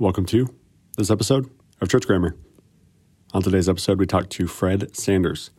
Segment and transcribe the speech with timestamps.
[0.00, 0.48] Welcome to
[0.96, 1.50] this episode
[1.82, 2.34] of Church Grammar.
[3.34, 5.50] On today's episode, we talk to Fred Sanders.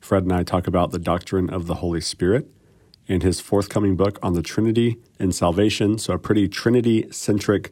[0.00, 2.48] Fred and I talk about the doctrine of the Holy Spirit
[3.06, 5.98] and his forthcoming book on the Trinity and salvation.
[5.98, 7.70] So, a pretty Trinity centric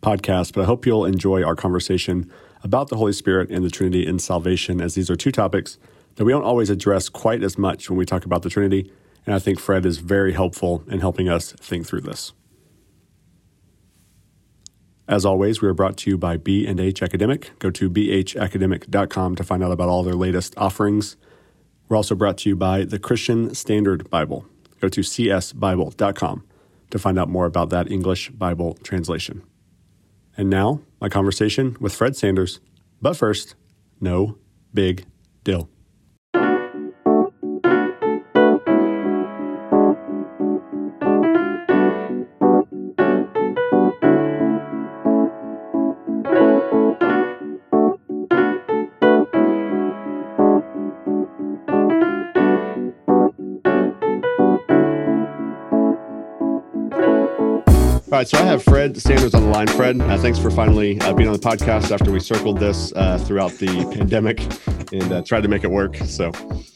[0.00, 2.30] podcast, but I hope you'll enjoy our conversation
[2.62, 5.78] about the Holy Spirit and the Trinity and salvation, as these are two topics
[6.14, 8.92] that we don't always address quite as much when we talk about the Trinity.
[9.26, 12.32] And I think Fred is very helpful in helping us think through this.
[15.08, 17.56] As always, we are brought to you by B&H Academic.
[17.60, 21.16] Go to bhacademic.com to find out about all their latest offerings.
[21.88, 24.46] We're also brought to you by the Christian Standard Bible.
[24.80, 26.44] Go to csbible.com
[26.90, 29.42] to find out more about that English Bible translation.
[30.36, 32.60] And now, my conversation with Fred Sanders.
[33.00, 33.54] But first,
[34.00, 34.38] no
[34.74, 35.06] big
[35.44, 35.68] deal.
[58.06, 59.66] All right, so I have Fred Sanders on the line.
[59.66, 63.18] Fred, uh, thanks for finally uh, being on the podcast after we circled this uh,
[63.18, 64.40] throughout the pandemic
[64.92, 65.96] and uh, tried to make it work.
[65.96, 66.30] So,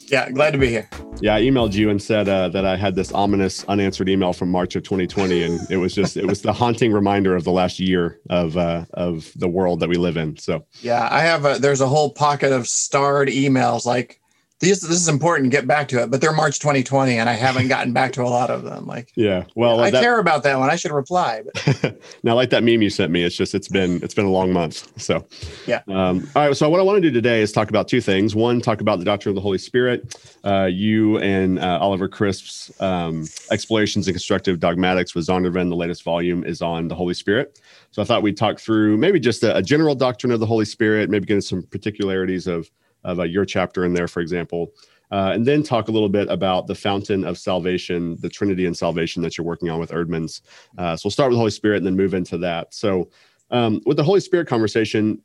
[0.07, 0.89] yeah, glad to be here.
[1.21, 4.51] Yeah, I emailed you and said uh, that I had this ominous unanswered email from
[4.51, 7.79] March of 2020, and it was just it was the haunting reminder of the last
[7.79, 10.35] year of uh, of the world that we live in.
[10.35, 14.20] So, yeah, I have a there's a whole pocket of starred emails like
[14.61, 17.67] these this is important get back to it but they're march 2020 and i haven't
[17.67, 20.57] gotten back to a lot of them like yeah well i that, care about that
[20.57, 22.01] one i should reply but.
[22.23, 24.53] now like that meme you sent me it's just it's been it's been a long
[24.53, 25.25] month so.
[25.65, 25.81] Yeah.
[25.87, 28.35] Um, all right so what i want to do today is talk about two things.
[28.35, 30.15] One talk about the doctrine of the holy spirit.
[30.43, 36.03] Uh, you and uh, oliver crisp's um, explorations in constructive dogmatics with zondervan the latest
[36.03, 37.59] volume is on the holy spirit.
[37.91, 40.65] So i thought we'd talk through maybe just a, a general doctrine of the holy
[40.65, 42.69] spirit maybe get into some particularities of
[43.03, 44.71] of uh, your chapter in there, for example.
[45.11, 48.77] Uh, and then talk a little bit about the fountain of salvation, the Trinity and
[48.77, 50.41] salvation that you're working on with Eerdmans.
[50.77, 52.73] Uh, so we'll start with the Holy Spirit and then move into that.
[52.73, 53.09] So,
[53.49, 55.21] um, with the Holy Spirit conversation,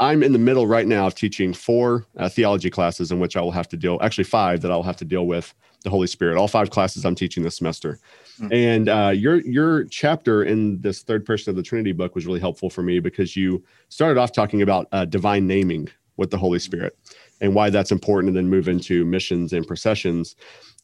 [0.00, 3.40] I'm in the middle right now of teaching four uh, theology classes in which I
[3.40, 5.54] will have to deal, actually five that I'll have to deal with
[5.84, 6.36] the Holy Spirit.
[6.36, 8.00] All five classes I'm teaching this semester.
[8.40, 8.52] Mm-hmm.
[8.52, 12.40] And uh, your your chapter in this third person of the Trinity book was really
[12.40, 16.58] helpful for me because you started off talking about uh, divine naming with the Holy
[16.58, 16.96] Spirit
[17.40, 20.36] and why that's important, and then move into missions and processions.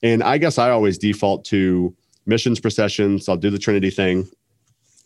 [0.02, 1.94] And I guess I always default to
[2.26, 3.28] missions, processions.
[3.28, 4.28] I'll do the Trinity thing,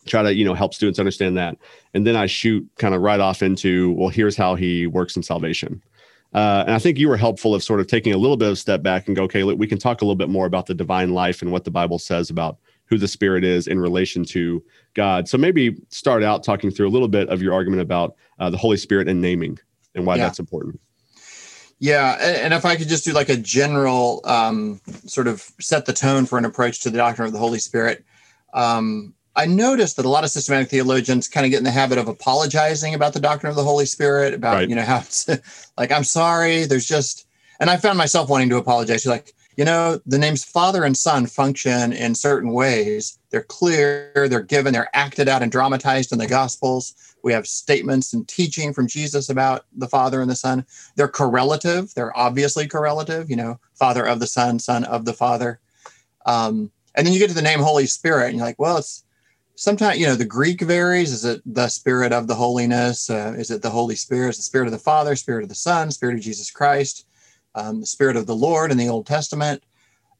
[0.06, 1.56] try to you know help students understand that,
[1.94, 5.22] and then I shoot kind of right off into well, here's how he works in
[5.22, 5.82] salvation.
[6.32, 8.58] Uh, and I think you were helpful of sort of taking a little bit of
[8.58, 10.74] step back and go, okay, look, we can talk a little bit more about the
[10.74, 14.60] divine life and what the Bible says about who the Spirit is in relation to
[14.94, 15.28] God.
[15.28, 18.56] So maybe start out talking through a little bit of your argument about uh, the
[18.56, 19.60] Holy Spirit and naming
[19.94, 20.24] and why yeah.
[20.24, 20.80] that's important.
[21.78, 25.92] Yeah, and if I could just do like a general um, sort of set the
[25.92, 28.04] tone for an approach to the doctrine of the Holy Spirit,
[28.54, 31.98] um, I noticed that a lot of systematic theologians kind of get in the habit
[31.98, 34.68] of apologizing about the doctrine of the Holy Spirit, about right.
[34.68, 35.28] you know how it's
[35.78, 37.26] like I'm sorry, there's just,
[37.58, 39.04] and I found myself wanting to apologize.
[39.04, 43.18] Like you know, the names Father and Son function in certain ways.
[43.30, 46.94] They're clear, they're given, they're acted out and dramatized in the Gospels.
[47.22, 50.66] We have statements and teaching from Jesus about the Father and the Son.
[50.96, 55.60] They're correlative, they're obviously correlative, you know, Father of the Son, Son of the Father.
[56.26, 59.04] Um, and then you get to the name Holy Spirit, and you're like, well, it's
[59.56, 61.12] sometimes, you know, the Greek varies.
[61.12, 63.10] Is it the Spirit of the holiness?
[63.10, 64.30] Uh, is it the Holy Spirit?
[64.30, 67.06] Is the Spirit of the Father, Spirit of the Son, Spirit of Jesus Christ?
[67.54, 69.62] Um, the Spirit of the Lord in the Old Testament.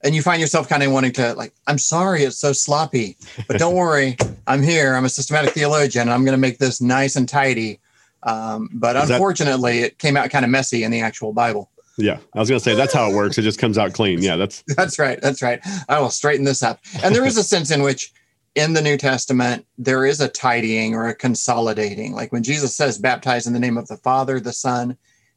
[0.02, 3.16] And you find yourself kind of wanting to, like, I'm sorry, it's so sloppy,
[3.48, 4.94] but don't worry, I'm here.
[4.94, 6.02] I'm a systematic theologian.
[6.02, 7.80] and I'm going to make this nice and tidy.
[8.22, 11.70] Um, but Is unfortunately, that- it came out kind of messy in the actual Bible.
[11.96, 13.38] Yeah, I was going to say that's how it works.
[13.38, 14.20] It just comes out clean.
[14.20, 15.20] Yeah, that's that's right.
[15.20, 15.60] That's right.
[15.88, 16.80] I will straighten this up.
[17.04, 18.12] And there is a sense in which
[18.56, 22.12] in the New Testament there is a tidying or a consolidating.
[22.12, 24.96] Like when Jesus says, "Baptize in the name of the Father, the Son,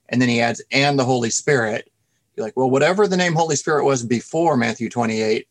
[0.10, 1.92] and then he adds and the Holy Spirit.
[2.36, 5.48] You're like, well, whatever the name Holy Spirit was before Matthew 28,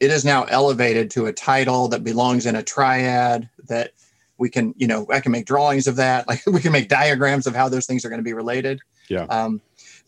[0.00, 3.92] it is now elevated to a title that belongs in a triad that
[4.38, 6.26] we can, you know, I can make drawings of that.
[6.28, 8.80] Like we can make diagrams of how those things are going to be related.
[9.08, 9.24] Yeah.
[9.24, 9.60] Um,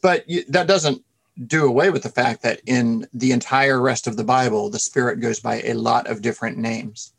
[0.02, 1.02] but you, that doesn't
[1.46, 5.20] do away with the fact that in the entire rest of the Bible, the Spirit
[5.20, 7.12] goes by a lot of different names.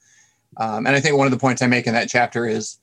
[0.58, 2.80] Um, and I think one of the points I make in that chapter is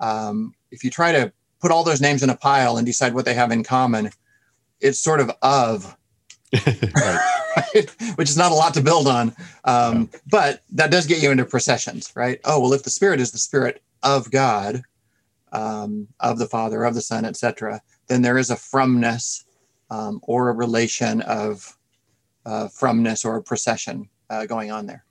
[0.00, 3.24] um, if you try to put all those names in a pile and decide what
[3.24, 4.10] they have in common,
[4.80, 5.96] it's sort of of,
[6.66, 7.20] right.
[8.16, 9.34] which is not a lot to build on.
[9.64, 10.18] Um, yeah.
[10.30, 12.40] But that does get you into processions, right?
[12.44, 14.82] Oh, well, if the spirit is the spirit of God,
[15.52, 19.44] um, of the Father, of the Son, etc., then there is a fromness
[19.90, 21.78] um, or a relation of
[22.44, 25.04] uh, fromness or a procession uh, going on there.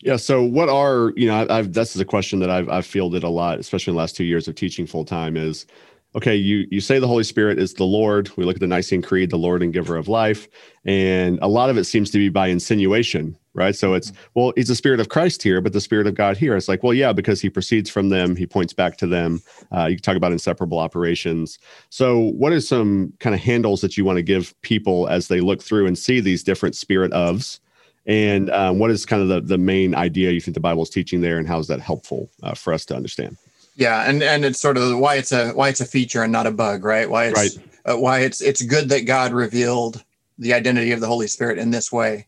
[0.00, 0.16] Yeah.
[0.16, 1.44] So, what are you know?
[1.44, 4.00] I, I've this is a question that I've I've fielded a lot, especially in the
[4.00, 5.36] last two years of teaching full time.
[5.36, 5.66] Is
[6.14, 8.30] okay, you you say the Holy Spirit is the Lord.
[8.36, 10.48] We look at the Nicene Creed, the Lord and Giver of life,
[10.84, 13.74] and a lot of it seems to be by insinuation, right?
[13.74, 16.56] So it's well, he's the Spirit of Christ here, but the Spirit of God here.
[16.56, 19.42] It's like, well, yeah, because he proceeds from them, he points back to them.
[19.76, 21.58] Uh, you talk about inseparable operations.
[21.90, 25.40] So, what are some kind of handles that you want to give people as they
[25.40, 27.60] look through and see these different Spirit ofs?
[28.06, 30.90] And um, what is kind of the, the main idea you think the Bible is
[30.90, 33.36] teaching there, and how is that helpful uh, for us to understand?
[33.76, 36.46] Yeah, and and it's sort of why it's a why it's a feature and not
[36.46, 37.08] a bug, right?
[37.08, 37.68] Why it's right.
[37.84, 40.04] Uh, why it's it's good that God revealed
[40.38, 42.26] the identity of the Holy Spirit in this way.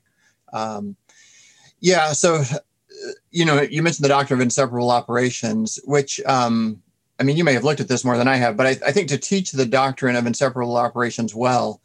[0.53, 0.97] Um,
[1.81, 2.59] yeah, so uh,
[3.31, 6.81] you know, you mentioned the doctrine of inseparable operations, which um,
[7.19, 8.93] I mean, you may have looked at this more than I have, but I, I
[8.93, 11.81] think to teach the doctrine of inseparable operations well,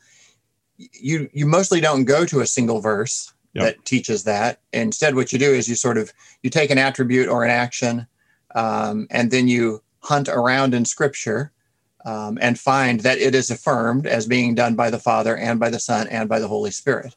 [0.78, 3.66] you you mostly don't go to a single verse yep.
[3.66, 4.60] that teaches that.
[4.74, 6.12] Instead, what you do is you sort of
[6.44, 8.08] you take an attribute or an action
[8.56, 11.52] um, and then you hunt around in scripture
[12.06, 15.70] um, and find that it is affirmed as being done by the Father and by
[15.70, 17.16] the Son and by the Holy Spirit.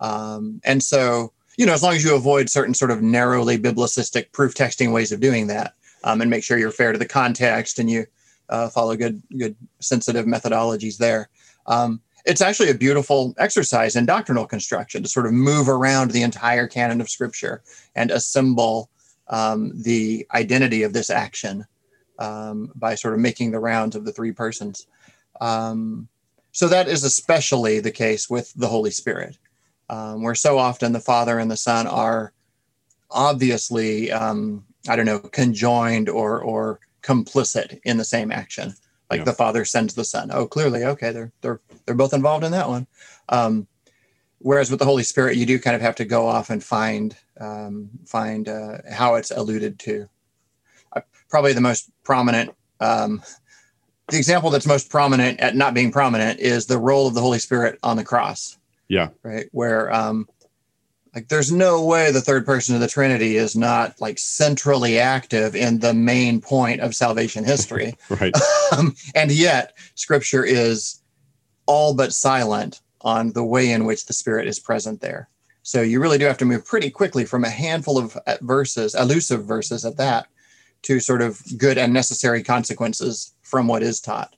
[0.00, 4.32] Um, and so, you know, as long as you avoid certain sort of narrowly biblicistic
[4.32, 5.74] proof texting ways of doing that,
[6.04, 8.06] um, and make sure you're fair to the context and you
[8.48, 11.28] uh, follow good, good sensitive methodologies there.
[11.66, 16.22] Um, it's actually a beautiful exercise in doctrinal construction to sort of move around the
[16.22, 17.62] entire canon of Scripture
[17.94, 18.90] and assemble
[19.28, 21.64] um, the identity of this action
[22.18, 24.86] um, by sort of making the rounds of the three persons.
[25.40, 26.08] Um,
[26.52, 29.38] so that is especially the case with the Holy Spirit,
[29.88, 32.32] um, where so often the Father and the Son are
[33.10, 38.74] obviously, um, I don't know, conjoined or or complicit in the same action.
[39.10, 39.24] Like yeah.
[39.24, 40.30] the Father sends the Son.
[40.32, 42.86] Oh, clearly, okay, they're they're they're both involved in that one.
[43.28, 43.66] Um,
[44.38, 47.16] whereas with the Holy Spirit, you do kind of have to go off and find
[47.40, 50.08] um, find uh, how it's alluded to.
[50.94, 53.22] Uh, probably the most prominent, um,
[54.08, 57.38] the example that's most prominent at not being prominent is the role of the Holy
[57.38, 58.58] Spirit on the cross.
[58.88, 59.10] Yeah.
[59.22, 59.48] Right.
[59.52, 60.28] Where, um,
[61.14, 65.56] like, there's no way the third person of the Trinity is not like centrally active
[65.56, 67.94] in the main point of salvation history.
[68.08, 68.34] right.
[68.76, 71.02] Um, and yet, Scripture is
[71.66, 75.28] all but silent on the way in which the Spirit is present there.
[75.62, 78.94] So you really do have to move pretty quickly from a handful of uh, verses,
[78.94, 80.26] elusive verses at that,
[80.82, 84.34] to sort of good and necessary consequences from what is taught.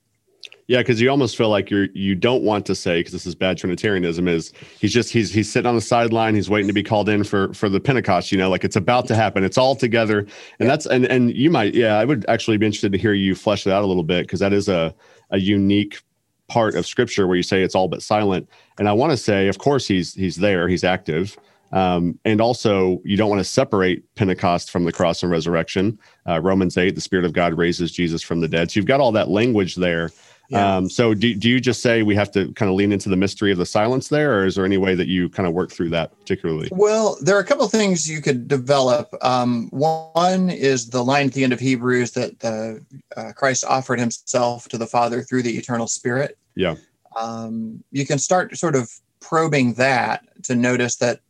[0.72, 3.34] Yeah, because you almost feel like you're you don't want to say because this is
[3.34, 6.82] bad Trinitarianism is he's just he's he's sitting on the sideline he's waiting to be
[6.82, 9.76] called in for for the Pentecost you know like it's about to happen it's all
[9.76, 10.20] together.
[10.20, 10.30] And
[10.60, 10.68] yeah.
[10.68, 13.66] that's and and you might yeah I would actually be interested to hear you flesh
[13.66, 14.94] it out a little bit because that is a
[15.28, 16.00] a unique
[16.48, 18.48] part of scripture where you say it's all but silent.
[18.78, 21.36] And i want to say of course he's he's there he's active
[21.72, 25.98] um, and also you don't want to separate pentecost from the cross and resurrection.
[26.26, 28.70] Uh, romans 8 the spirit of god raises jesus from the dead.
[28.70, 30.10] So you've got all that language there
[30.52, 30.76] yeah.
[30.76, 33.16] Um, so do, do you just say we have to kind of lean into the
[33.16, 35.72] mystery of the silence there, or is there any way that you kind of work
[35.72, 36.68] through that particularly?
[36.70, 39.14] Well, there are a couple of things you could develop.
[39.22, 43.98] Um, one is the line at the end of Hebrews that uh, uh, Christ offered
[43.98, 46.36] himself to the Father through the eternal Spirit.
[46.54, 46.74] Yeah.
[47.16, 48.90] Um, you can start sort of
[49.20, 51.20] probing that to notice that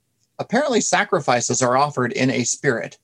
[0.40, 2.98] apparently sacrifices are offered in a spirit.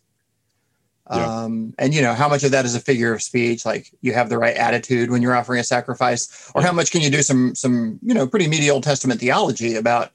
[1.10, 1.42] Yeah.
[1.42, 3.64] Um, and you know how much of that is a figure of speech?
[3.64, 6.50] Like you have the right attitude when you're offering a sacrifice?
[6.54, 9.76] Or how much can you do some some you know pretty meaty old testament theology
[9.76, 10.12] about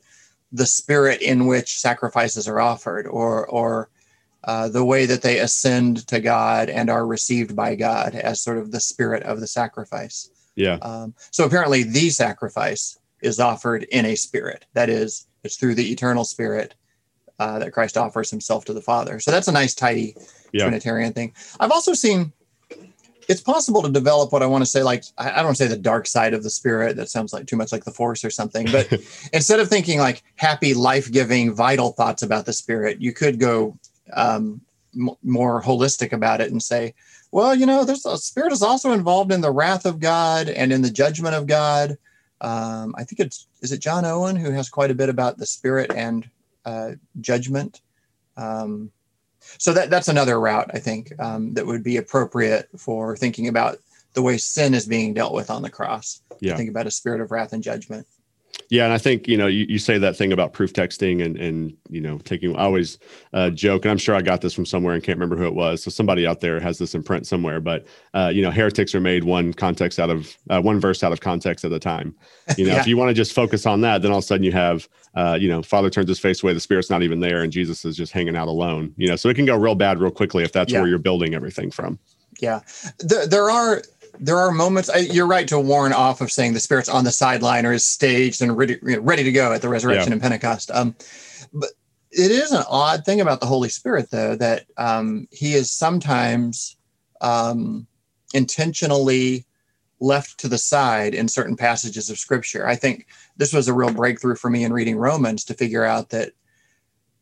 [0.51, 3.89] the spirit in which sacrifices are offered or or
[4.43, 8.57] uh, the way that they ascend to god and are received by god as sort
[8.57, 10.29] of the spirit of the sacrifice?
[10.55, 10.75] Yeah.
[10.83, 14.65] Um, so apparently the sacrifice is offered in a spirit.
[14.73, 16.75] That is it's through the eternal spirit
[17.40, 20.16] uh, that christ offers himself to the father so that's a nice tidy
[20.54, 20.63] yeah.
[20.63, 21.34] Trinitarian thing.
[21.60, 22.32] I've also seen
[23.30, 26.08] it's possible to develop what I want to say, like I don't say the dark
[26.08, 26.98] side of the spirit.
[26.98, 28.68] That sounds like too much like the force or something.
[28.72, 28.92] But
[29.34, 33.78] instead of thinking like happy, life-giving, vital thoughts about the spirit, you could go
[34.13, 34.62] um,
[34.94, 36.94] m- more holistic about it and say,
[37.32, 40.74] well, you know, there's a spirit is also involved in the wrath of God and
[40.74, 41.98] in the judgment of God.
[42.42, 45.46] Um, I think it's is it John Owen who has quite a bit about the
[45.46, 46.30] spirit and
[46.65, 46.91] uh,
[47.22, 47.82] judgment.
[48.38, 48.91] Um,
[49.58, 53.77] so that that's another route I think um, that would be appropriate for thinking about
[54.13, 56.22] the way sin is being dealt with on the cross.
[56.39, 56.55] Yeah.
[56.55, 58.08] Think about a spirit of wrath and judgment.
[58.69, 61.38] Yeah, and I think you know you, you say that thing about proof texting and
[61.38, 62.55] and you know taking.
[62.55, 62.98] I always
[63.33, 65.53] uh, joke, and I'm sure I got this from somewhere and can't remember who it
[65.53, 65.83] was.
[65.83, 67.60] So somebody out there has this in print somewhere.
[67.60, 71.12] But uh, you know, heretics are made one context out of uh, one verse out
[71.12, 72.15] of context at a time.
[72.57, 72.79] You know, yeah.
[72.79, 74.88] if you want to just focus on that, then all of a sudden you have
[75.15, 77.86] uh, you know, Father turns his face away, the Spirit's not even there, and Jesus
[77.86, 78.93] is just hanging out alone.
[78.98, 80.79] You know, so it can go real bad real quickly if that's yeah.
[80.79, 82.00] where you're building everything from.
[82.39, 82.62] Yeah,
[83.00, 83.83] there, there are
[84.20, 87.12] there are moments I, you're right to warn off of saying the spirit's on the
[87.12, 90.13] sideline or is staged and ready, ready to go at the resurrection yeah.
[90.13, 90.72] and pentecost.
[90.72, 90.96] Um,
[91.53, 91.70] but
[92.12, 96.77] it is an odd thing about the holy spirit though that um, he is sometimes
[97.22, 97.88] um,
[98.34, 99.46] intentionally
[100.00, 102.67] left to the side in certain passages of scripture.
[102.67, 106.10] I think this was a real breakthrough for me in reading romans to figure out
[106.10, 106.34] that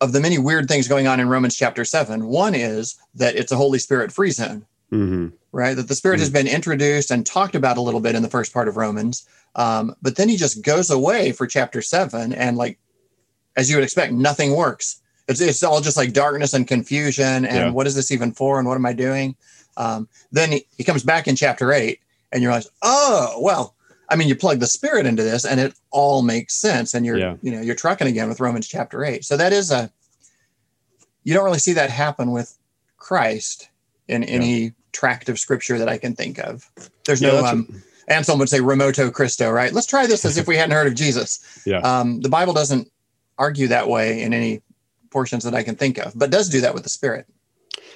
[0.01, 3.51] of the many weird things going on in romans chapter 7 one is that it's
[3.51, 5.27] a holy spirit free zone mm-hmm.
[5.51, 5.75] right?
[5.75, 6.21] That the Spirit mm-hmm.
[6.21, 9.27] has been introduced and talked about a little bit in the first part of Romans,
[9.55, 12.77] um, but then he just goes away for chapter seven, and like
[13.55, 15.01] as you would expect, nothing works.
[15.27, 17.71] It's, it's all just like darkness and confusion, and yeah.
[17.71, 19.35] what is this even for, and what am I doing?
[19.77, 21.99] Um, then he, he comes back in chapter eight,
[22.31, 23.75] and you realize, oh well.
[24.09, 26.93] I mean, you plug the spirit into this, and it all makes sense.
[26.93, 27.37] And you're, yeah.
[27.41, 29.23] you know, you're trucking again with Romans chapter eight.
[29.23, 29.89] So that is a,
[31.23, 32.57] you don't really see that happen with
[32.97, 33.69] Christ
[34.09, 36.69] in any tract of scripture that I can think of.
[37.05, 39.71] There's no, um, Anselm would say remoto Christo, right?
[39.71, 41.61] Let's try this as if we hadn't heard of Jesus.
[41.65, 41.79] Yeah.
[41.79, 42.89] Um, the Bible doesn't
[43.37, 44.61] argue that way in any
[45.11, 47.27] portions that I can think of, but does do that with the Spirit.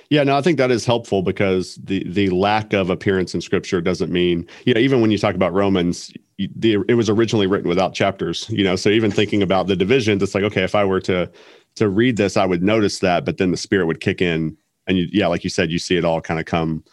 [0.10, 3.82] Yeah, no, I think that is helpful because the the lack of appearance in Scripture
[3.82, 7.68] doesn't mean you know even when you talk about Romans, the, it was originally written
[7.68, 8.48] without chapters.
[8.50, 11.32] You know, so even thinking about the divisions, it's like okay, if I were to
[11.76, 14.56] to read this, I would notice that, but then the Spirit would kick in
[14.88, 16.84] and you, yeah, like you said, you see it all kind of come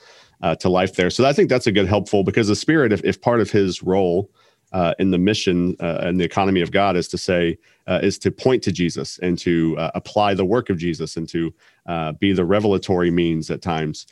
[0.42, 1.10] uh, to life there.
[1.10, 3.82] So I think that's a good helpful because the Spirit, if, if part of His
[3.82, 4.30] role
[4.72, 8.18] uh, in the mission uh, and the economy of God is to say, uh, is
[8.18, 11.52] to point to Jesus and to uh, apply the work of Jesus and to
[11.86, 14.06] uh, be the revelatory means at times.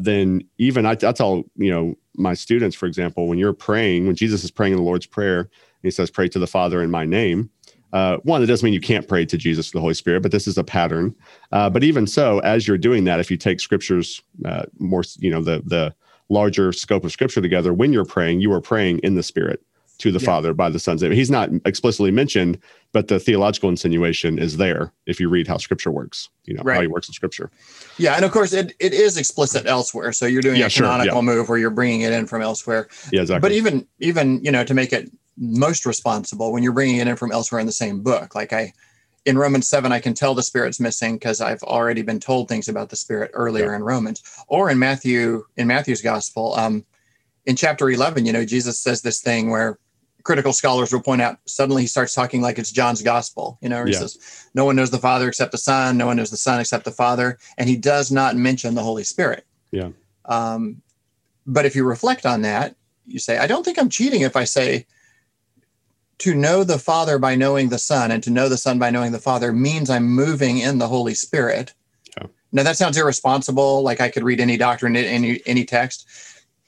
[0.00, 4.16] then even I, I tell you know my students, for example, when you're praying, when
[4.16, 5.50] Jesus is praying in the Lord's prayer,
[5.82, 7.50] he says, "Pray to the Father in my name."
[7.92, 10.46] Uh, one, it doesn't mean you can't pray to Jesus the Holy Spirit, but this
[10.46, 11.14] is a pattern.
[11.52, 15.30] Uh, but even so, as you're doing that, if you take scriptures uh, more, you
[15.30, 15.94] know, the the
[16.28, 19.62] larger scope of scripture together, when you're praying, you are praying in the Spirit
[19.98, 20.26] to the yeah.
[20.26, 21.10] Father by the Son's name.
[21.12, 22.58] He's not explicitly mentioned,
[22.92, 26.28] but the theological insinuation is there if you read how Scripture works.
[26.44, 26.76] You know right.
[26.76, 27.50] how he works in Scripture.
[27.96, 30.12] Yeah, and of course it, it is explicit elsewhere.
[30.12, 31.36] So you're doing yeah, a canonical sure, yeah.
[31.36, 32.88] move where you're bringing it in from elsewhere.
[33.10, 33.48] Yeah, exactly.
[33.48, 37.16] But even even you know to make it most responsible when you're bringing it in
[37.16, 38.34] from elsewhere in the same book.
[38.34, 38.72] Like I,
[39.24, 42.68] in Romans 7, I can tell the Spirit's missing because I've already been told things
[42.68, 43.76] about the Spirit earlier yeah.
[43.76, 44.22] in Romans.
[44.48, 46.84] Or in Matthew, in Matthew's Gospel, um,
[47.46, 49.78] in chapter 11, you know, Jesus says this thing where
[50.22, 53.58] critical scholars will point out suddenly he starts talking like it's John's Gospel.
[53.62, 54.00] You know, he yeah.
[54.00, 56.84] says, No one knows the Father except the Son, no one knows the Son except
[56.84, 57.38] the Father.
[57.56, 59.46] And he does not mention the Holy Spirit.
[59.70, 59.90] Yeah.
[60.26, 60.82] Um,
[61.46, 62.76] but if you reflect on that,
[63.06, 64.86] you say, I don't think I'm cheating if I say,
[66.18, 69.12] to know the Father by knowing the Son and to know the Son by knowing
[69.12, 71.72] the Father means I'm moving in the Holy Spirit.
[72.16, 72.26] Yeah.
[72.52, 73.82] Now that sounds irresponsible.
[73.82, 76.06] Like I could read any doctrine in any any text,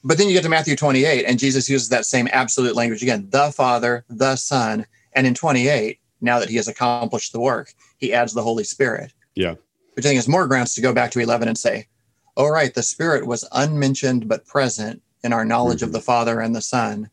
[0.04, 3.28] but then you get to Matthew 28, and Jesus uses that same absolute language again:
[3.30, 8.12] the Father, the Son, and in 28, now that he has accomplished the work, he
[8.12, 9.12] adds the Holy Spirit.
[9.35, 9.54] Yeah,
[9.95, 11.88] which I think is more grounds to go back to 11 and say,
[12.37, 15.87] "All right, the Spirit was unmentioned but present in our knowledge mm-hmm.
[15.87, 17.11] of the Father and the Son."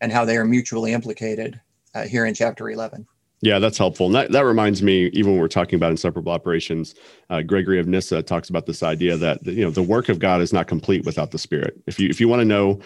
[0.00, 1.60] And how they are mutually implicated
[1.94, 3.06] uh, here in chapter 11.
[3.40, 4.06] Yeah, that's helpful.
[4.06, 6.94] And that, that reminds me, even when we're talking about inseparable operations,
[7.28, 10.40] uh, Gregory of Nyssa talks about this idea that you know the work of God
[10.40, 11.78] is not complete without the Spirit.
[11.86, 12.80] If you if you want to know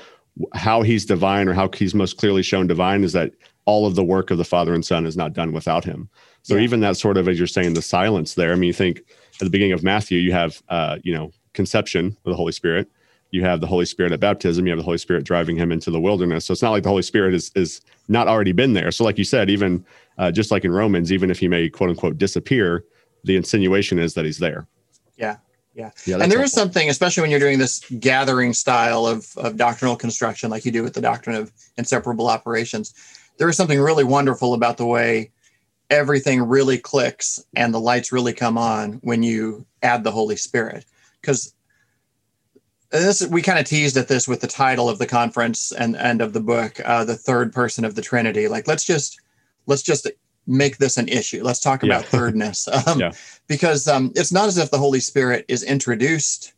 [0.54, 3.34] how He's divine or how He's most clearly shown divine, is that
[3.66, 6.08] all of the work of the Father and Son is not done without Him.
[6.42, 6.62] So yeah.
[6.62, 8.50] even that sort of, as you're saying, the silence there.
[8.50, 8.98] I mean, you think
[9.34, 12.90] at the beginning of Matthew, you have uh, you know conception of the Holy Spirit,
[13.30, 15.90] you have the Holy Spirit at baptism, you have the Holy Spirit driving him into
[15.90, 16.46] the wilderness.
[16.46, 18.90] So it's not like the Holy Spirit is is not already been there.
[18.90, 19.84] So like you said, even
[20.16, 22.84] uh, just like in Romans, even if he may quote unquote disappear,
[23.24, 24.66] the insinuation is that he's there.
[25.16, 25.36] Yeah.
[25.74, 25.90] Yeah.
[26.06, 26.44] yeah and there helpful.
[26.44, 30.72] is something, especially when you're doing this gathering style of, of doctrinal construction, like you
[30.72, 32.94] do with the doctrine of inseparable operations,
[33.36, 35.30] there is something really wonderful about the way
[35.90, 40.84] everything really clicks and the lights really come on when you add the Holy Spirit.
[41.20, 41.54] Because
[42.90, 46.20] this we kind of teased at this with the title of the conference and end
[46.20, 49.20] of the book uh, the third person of the trinity like let's just
[49.66, 50.08] let's just
[50.46, 52.08] make this an issue let's talk about yeah.
[52.08, 53.12] thirdness um, yeah.
[53.46, 56.54] because um, it's not as if the holy spirit is introduced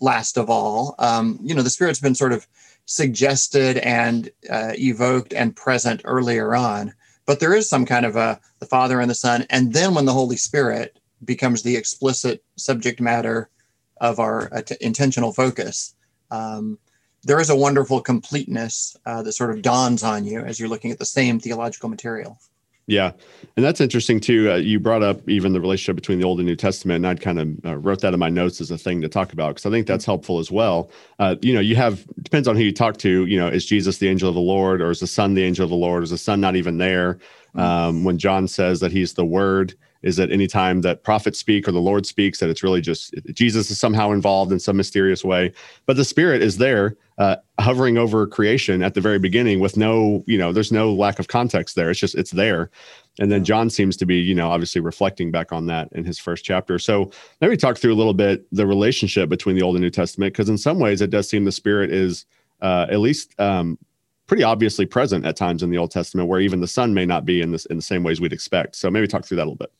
[0.00, 2.46] last of all um, you know the spirit's been sort of
[2.86, 6.92] suggested and uh, evoked and present earlier on
[7.26, 10.04] but there is some kind of a the Father and the Son, and then when
[10.04, 13.48] the Holy Spirit becomes the explicit subject matter
[13.98, 15.94] of our intentional focus.
[16.30, 16.78] Um,
[17.22, 20.90] there is a wonderful completeness uh, that sort of dawns on you as you're looking
[20.90, 22.38] at the same theological material.
[22.86, 23.12] Yeah,
[23.56, 24.52] and that's interesting too.
[24.52, 27.20] Uh, you brought up even the relationship between the Old and New Testament, and I'd
[27.20, 29.64] kind of uh, wrote that in my notes as a thing to talk about because
[29.64, 30.90] I think that's helpful as well.
[31.18, 33.24] Uh, you know, you have depends on who you talk to.
[33.24, 35.64] You know, is Jesus the angel of the Lord, or is the Son the angel
[35.64, 36.02] of the Lord?
[36.02, 37.14] Is the Son not even there?
[37.56, 37.60] Mm-hmm.
[37.60, 39.74] Um, when John says that He's the Word,
[40.04, 43.70] is that anytime that prophets speak or the Lord speaks, that it's really just Jesus
[43.70, 45.52] is somehow involved in some mysterious way.
[45.86, 50.22] But the Spirit is there, uh, hovering over creation at the very beginning with no,
[50.26, 51.90] you know, there's no lack of context there.
[51.90, 52.70] It's just, it's there.
[53.18, 56.18] And then John seems to be, you know, obviously reflecting back on that in his
[56.18, 56.78] first chapter.
[56.78, 60.34] So maybe talk through a little bit the relationship between the Old and New Testament,
[60.34, 62.26] because in some ways it does seem the Spirit is
[62.60, 63.78] uh, at least um,
[64.26, 67.24] pretty obviously present at times in the Old Testament, where even the Son may not
[67.24, 68.76] be in this in the same ways we'd expect.
[68.76, 69.72] So maybe talk through that a little bit.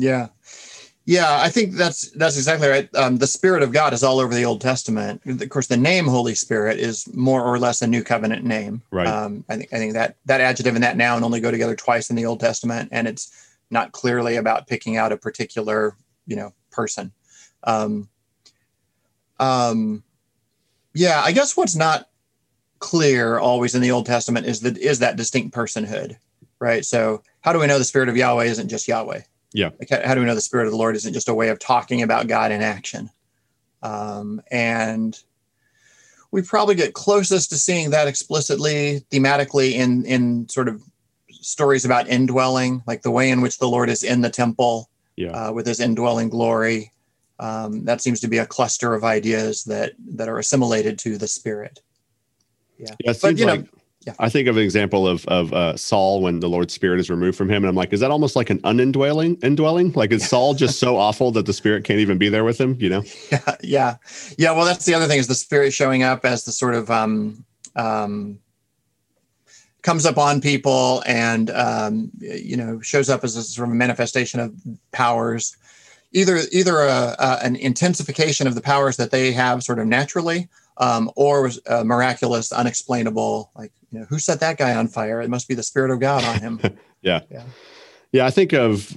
[0.00, 0.28] Yeah.
[1.06, 2.88] Yeah, I think that's that's exactly right.
[2.94, 5.20] Um, the Spirit of God is all over the Old Testament.
[5.26, 8.82] Of course, the name Holy Spirit is more or less a New Covenant name.
[8.92, 9.08] Right.
[9.08, 12.10] Um, I think I think that that adjective and that noun only go together twice
[12.10, 16.52] in the Old Testament, and it's not clearly about picking out a particular you know
[16.70, 17.12] person.
[17.64, 18.08] Um,
[19.40, 20.04] um,
[20.94, 22.08] yeah, I guess what's not
[22.78, 26.18] clear always in the Old Testament is that is that distinct personhood,
[26.60, 26.84] right?
[26.84, 29.22] So, how do we know the Spirit of Yahweh isn't just Yahweh?
[29.52, 29.70] Yeah.
[29.78, 31.58] Like, how do we know the Spirit of the Lord isn't just a way of
[31.58, 33.10] talking about God in action?
[33.82, 35.18] Um, and
[36.30, 40.82] we probably get closest to seeing that explicitly, thematically, in in sort of
[41.30, 45.30] stories about indwelling, like the way in which the Lord is in the temple yeah.
[45.30, 46.92] uh, with His indwelling glory.
[47.38, 51.26] Um, that seems to be a cluster of ideas that that are assimilated to the
[51.26, 51.80] Spirit.
[52.78, 53.79] Yeah, yeah but you like- know
[54.10, 54.16] yeah.
[54.18, 57.36] I think of an example of of uh, Saul when the Lord's Spirit is removed
[57.36, 59.92] from him, and I'm like, is that almost like an unindwelling indwelling?
[59.92, 62.76] Like, is Saul just so awful that the Spirit can't even be there with him?
[62.80, 63.02] You know?
[63.30, 63.96] Yeah, yeah,
[64.38, 64.52] yeah.
[64.52, 67.44] Well, that's the other thing is the Spirit showing up as the sort of um,
[67.76, 68.38] um,
[69.82, 74.40] comes up on people and um, you know shows up as a sort of manifestation
[74.40, 74.54] of
[74.92, 75.56] powers,
[76.12, 80.48] either either a, a, an intensification of the powers that they have sort of naturally,
[80.78, 81.50] um, or
[81.84, 83.50] miraculous, unexplainable.
[83.54, 85.20] Like, you know, who set that guy on fire?
[85.20, 86.60] It must be the spirit of God on him.
[87.02, 87.20] yeah.
[87.30, 87.42] yeah.
[88.12, 88.26] Yeah.
[88.26, 88.96] I think of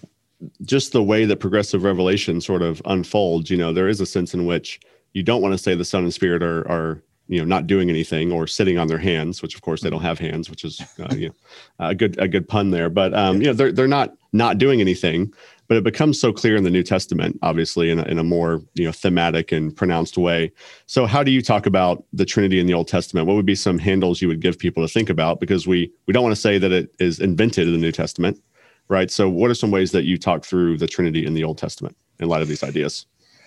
[0.61, 3.49] just the way that progressive revelation sort of unfolds.
[3.49, 4.79] You know, there is a sense in which
[5.13, 7.89] you don't want to say the Son and Spirit are, are you know not doing
[7.89, 10.81] anything or sitting on their hands which of course they don't have hands which is
[10.99, 11.33] uh, you know,
[11.79, 14.81] a good a good pun there but um, you know they're, they're not not doing
[14.81, 15.33] anything
[15.67, 18.61] but it becomes so clear in the New Testament, obviously, in a, in a more
[18.73, 20.51] you know thematic and pronounced way.
[20.87, 23.27] So, how do you talk about the Trinity in the Old Testament?
[23.27, 25.39] What would be some handles you would give people to think about?
[25.39, 28.41] Because we we don't want to say that it is invented in the New Testament,
[28.87, 29.09] right?
[29.09, 31.95] So, what are some ways that you talk through the Trinity in the Old Testament
[32.19, 33.05] in light of these ideas?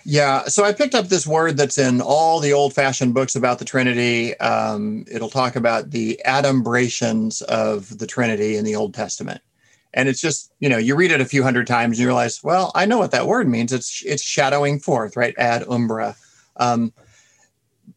[0.09, 3.65] Yeah, so I picked up this word that's in all the old-fashioned books about the
[3.65, 4.39] Trinity.
[4.39, 9.41] Um, it'll talk about the adumbrations of the Trinity in the Old Testament
[9.97, 12.45] and it's just you know you read it a few hundred times and you realize
[12.45, 13.73] well i know what that word means.
[13.73, 15.35] It's it's shadowing forth right?
[15.39, 16.15] Ad umbra.
[16.59, 16.93] Um,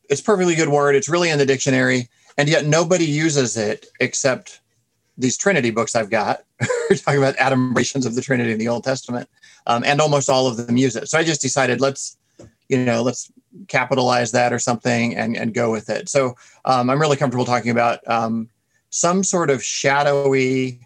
[0.09, 0.95] it's perfectly good word.
[0.95, 2.09] It's really in the dictionary.
[2.37, 4.61] And yet nobody uses it except
[5.17, 6.45] these trinity books i've got.
[6.89, 9.29] We're talking about adumbrations of the trinity in the old testament
[9.67, 11.09] um, and almost all of them use it.
[11.09, 12.17] So i just decided let's
[12.69, 13.31] you know let's
[13.67, 16.07] capitalize that or something and, and go with it.
[16.07, 16.35] So
[16.65, 18.49] um, i'm really comfortable talking about um,
[18.89, 20.79] some sort of shadowy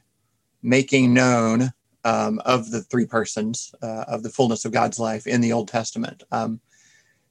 [0.63, 1.71] making known
[2.05, 5.67] um, of the three persons uh, of the fullness of God's life in the Old
[5.67, 6.23] Testament.
[6.31, 6.59] Um,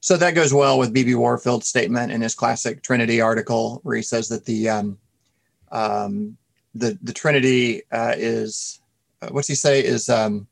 [0.00, 1.14] so that goes well with B.B.
[1.14, 4.98] Warfield's statement in his classic Trinity article, where he says that the um,
[5.70, 6.36] um
[6.74, 8.80] the the Trinity uh, is
[9.20, 10.46] uh, what's he say is um,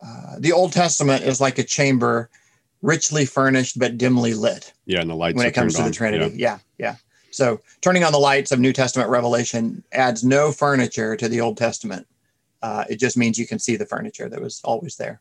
[0.00, 2.30] uh, the Old Testament is like a chamber
[2.80, 4.72] richly furnished but dimly lit.
[4.86, 5.88] Yeah, and the lights when it comes to on.
[5.88, 6.36] the Trinity.
[6.36, 6.58] Yeah.
[6.78, 6.96] yeah, yeah.
[7.32, 11.56] So turning on the lights of New Testament revelation adds no furniture to the Old
[11.56, 12.06] Testament.
[12.62, 15.20] Uh, it just means you can see the furniture that was always there.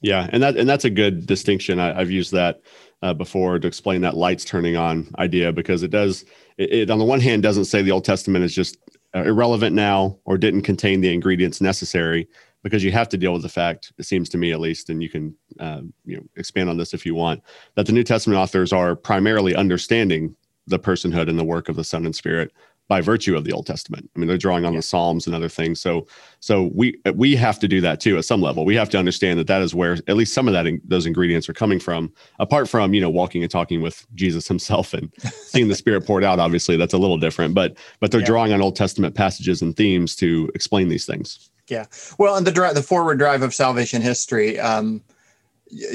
[0.00, 1.80] Yeah, and that and that's a good distinction.
[1.80, 2.62] I, have used that
[3.02, 6.24] uh, before to explain that lights turning on idea because it does.
[6.56, 8.78] It, it, on the one hand doesn't say the Old Testament is just
[9.14, 12.28] uh, irrelevant now or didn't contain the ingredients necessary
[12.62, 15.02] because you have to deal with the fact it seems to me at least and
[15.02, 17.42] you can uh, you know expand on this if you want
[17.74, 20.34] that the new testament authors are primarily understanding
[20.68, 22.52] the personhood and the work of the Son and Spirit
[22.88, 24.10] by virtue of the Old Testament.
[24.16, 24.78] I mean, they're drawing on yeah.
[24.78, 25.78] the Psalms and other things.
[25.80, 26.06] So,
[26.40, 28.64] so we we have to do that too at some level.
[28.64, 31.04] We have to understand that that is where at least some of that in, those
[31.06, 32.12] ingredients are coming from.
[32.38, 36.24] Apart from you know walking and talking with Jesus Himself and seeing the Spirit poured
[36.24, 37.54] out, obviously that's a little different.
[37.54, 38.26] But but they're yeah.
[38.26, 41.50] drawing on Old Testament passages and themes to explain these things.
[41.68, 41.84] Yeah,
[42.18, 45.02] well, and the drive, the forward drive of salvation history, um,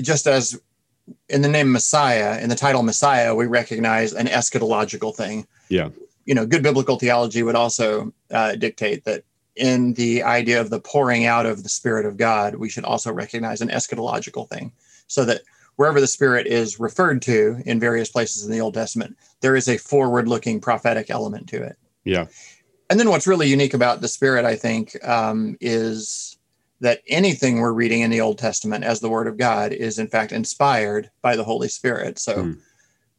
[0.01, 0.61] just as
[1.29, 5.47] in the name Messiah, in the title Messiah, we recognize an eschatological thing.
[5.69, 5.89] Yeah
[6.25, 9.23] you know, good biblical theology would also uh, dictate that
[9.55, 13.11] in the idea of the pouring out of the Spirit of God, we should also
[13.11, 14.71] recognize an eschatological thing,
[15.07, 15.41] so that
[15.75, 19.67] wherever the Spirit is referred to in various places in the Old Testament, there is
[19.67, 21.77] a forward-looking prophetic element to it.
[22.03, 22.27] Yeah.
[22.89, 26.32] And then what's really unique about the Spirit, I think, um, is
[26.83, 30.07] that anything we're reading in the Old Testament as the Word of God is in
[30.07, 32.19] fact inspired by the Holy Spirit.
[32.19, 32.35] So.
[32.37, 32.61] Mm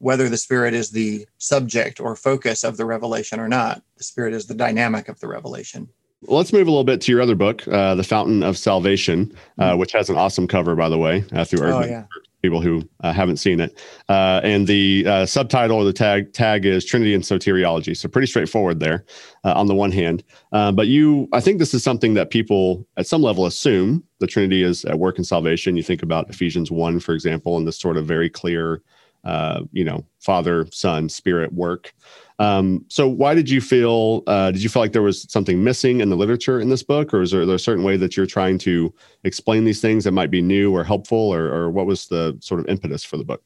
[0.05, 3.83] whether the spirit is the subject or focus of the revelation or not.
[3.97, 5.89] The spirit is the dynamic of the revelation.
[6.23, 9.35] Well, let's move a little bit to your other book, uh, The Fountain of Salvation,
[9.59, 9.79] uh, mm-hmm.
[9.79, 11.85] which has an awesome cover, by the way, uh, through Eerdmans.
[11.85, 12.05] Oh, yeah.
[12.45, 13.81] People who uh, haven't seen it,
[14.11, 17.97] uh, and the uh, subtitle or the tag tag is Trinity and Soteriology.
[17.97, 19.07] So pretty straightforward there,
[19.45, 20.23] on the one hand.
[20.51, 24.63] but you, I think this is something that people at some level assume the Trinity
[24.63, 25.79] is at work in salvation.
[25.79, 28.83] You think about Ephesians one, for example, and this sort of very clear
[29.25, 31.95] uh, you know, Father, Son, Spirit work.
[32.39, 34.23] Um, so, why did you feel?
[34.27, 37.15] Uh, did you feel like there was something missing in the literature in this book,
[37.15, 40.31] or is there, a certain way that you're trying to explain these things that might
[40.31, 43.43] be new or helpful, or, or what was the sort of impetus for the book?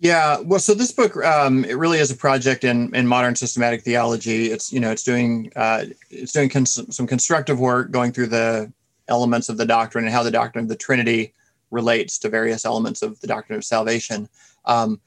[0.00, 3.82] Yeah, well, so this book um, it really is a project in in modern systematic
[3.82, 4.50] theology.
[4.50, 8.70] It's you know it's doing uh, it's doing cons- some constructive work, going through the
[9.08, 11.32] elements of the doctrine and how the doctrine of the Trinity
[11.70, 14.28] relates to various elements of the doctrine of salvation.
[14.64, 15.00] Um,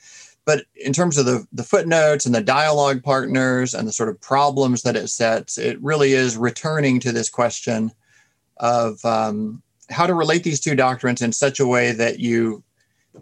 [0.46, 4.22] but in terms of the, the footnotes and the dialogue partners and the sort of
[4.22, 7.92] problems that it sets, it really is returning to this question
[8.58, 12.64] of um, how to relate these two doctrines in such a way that you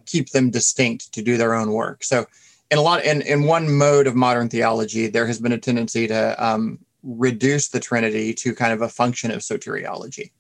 [0.06, 2.04] keep them distinct to do their own work.
[2.04, 2.26] So,
[2.72, 6.08] in a lot, in, in one mode of modern theology, there has been a tendency
[6.08, 10.32] to um, reduce the Trinity to kind of a function of soteriology.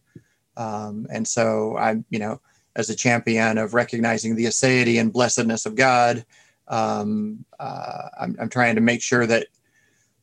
[0.57, 2.41] Um, and so, I, you know,
[2.75, 6.25] as a champion of recognizing the aseity and blessedness of God.
[6.67, 9.47] Um, uh, I'm, I'm, trying to make sure that,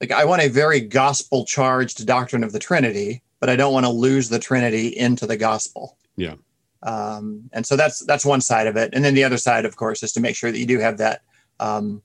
[0.01, 3.87] like, I want a very gospel charged doctrine of the Trinity, but I don't want
[3.87, 5.97] to lose the Trinity into the gospel.
[6.17, 6.35] Yeah.
[6.83, 9.77] Um, and so that's that's one side of it, and then the other side, of
[9.77, 11.21] course, is to make sure that you do have that
[11.61, 12.03] um,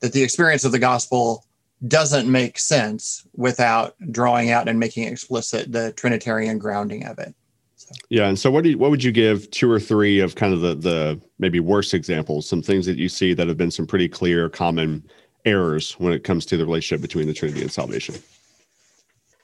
[0.00, 1.46] that the experience of the gospel
[1.88, 7.34] doesn't make sense without drawing out and making explicit the Trinitarian grounding of it.
[8.08, 10.54] Yeah, and so what do you, what would you give two or three of kind
[10.54, 13.86] of the the maybe worst examples, some things that you see that have been some
[13.86, 15.04] pretty clear common
[15.44, 18.14] errors when it comes to the relationship between the Trinity and salvation?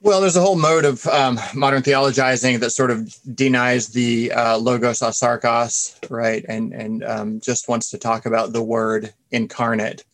[0.03, 4.57] Well, there's a whole mode of um, modern theologizing that sort of denies the uh,
[4.57, 10.05] logos asarkos, right, and and um, just wants to talk about the word incarnate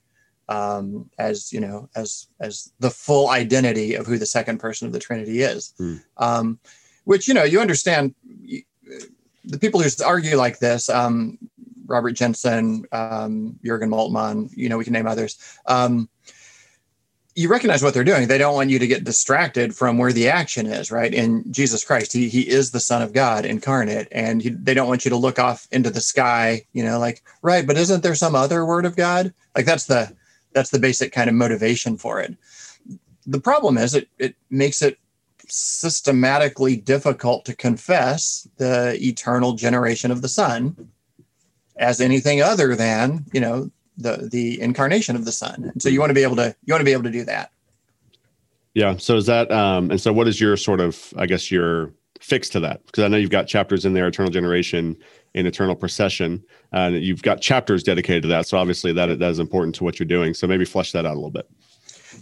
[0.49, 4.93] um, as you know as as the full identity of who the second person of
[4.93, 5.73] the Trinity is.
[5.79, 6.59] Mm
[7.07, 8.15] which you know you understand
[9.45, 11.39] the people who argue like this um,
[11.87, 16.09] robert jenson um, jürgen moltmann you know we can name others um,
[17.39, 18.29] you recognize what they're doing.
[18.29, 21.13] They don't want you to get distracted from where the action is right?
[21.13, 24.89] In jesus christ he, he is the son of god incarnate and he, they don't
[24.89, 28.15] want you to look off into the sky you know like right but isn't there
[28.15, 29.33] some other word of god?
[29.55, 30.15] Like that's the
[30.53, 32.35] that's the basic kind of motivation for it.
[33.27, 34.99] The problem is it it makes it
[35.47, 40.91] systematically difficult to confess the eternal generation of the Son
[41.77, 45.71] as anything other than, you know, the the incarnation of the Son.
[45.73, 47.25] And so you want to be able to you want to be able to do
[47.25, 47.51] that.
[48.75, 48.97] Yeah.
[48.99, 52.49] So is that um and so what is your sort of I guess your fix
[52.51, 52.85] to that?
[52.87, 54.97] Because I know you've got chapters in there, eternal generation
[55.35, 56.43] and eternal procession.
[56.73, 58.47] And uh, you've got chapters dedicated to that.
[58.47, 60.35] So obviously that that is important to what you're doing.
[60.35, 61.49] So maybe flesh that out a little bit.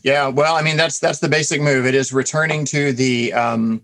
[0.05, 1.87] Yeah, well, I mean that's that's the basic move.
[1.87, 3.83] It is returning to the um,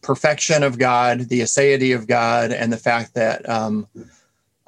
[0.00, 3.88] perfection of God, the aseity of God, and the fact that um,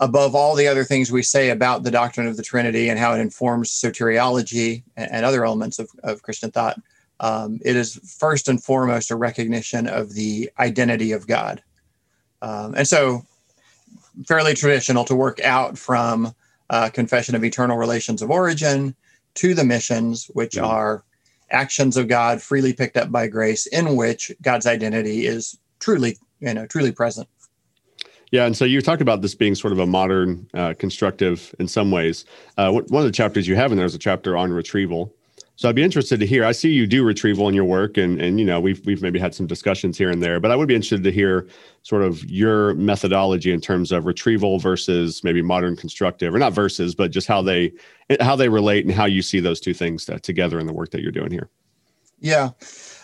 [0.00, 3.14] above all the other things we say about the doctrine of the Trinity and how
[3.14, 6.76] it informs soteriology and, and other elements of, of Christian thought,
[7.20, 11.62] um, it is first and foremost a recognition of the identity of God.
[12.42, 13.24] Um, and so,
[14.26, 16.34] fairly traditional to work out from
[16.70, 18.96] uh, confession of eternal relations of origin
[19.34, 20.66] to the missions, which mm-hmm.
[20.66, 21.04] are
[21.50, 26.54] actions of God freely picked up by grace, in which God's identity is truly, you
[26.54, 27.28] know, truly present.
[28.30, 31.68] Yeah, and so you talked about this being sort of a modern uh, constructive in
[31.68, 32.24] some ways.
[32.56, 35.14] Uh, one of the chapters you have in there is a chapter on retrieval.
[35.56, 36.44] So I'd be interested to hear.
[36.44, 39.18] I see you do retrieval in your work, and and you know we've we've maybe
[39.18, 41.46] had some discussions here and there, but I would be interested to hear
[41.82, 46.94] sort of your methodology in terms of retrieval versus maybe modern constructive, or not versus,
[46.94, 47.72] but just how they
[48.20, 51.02] how they relate and how you see those two things together in the work that
[51.02, 51.50] you're doing here.
[52.18, 52.50] Yeah,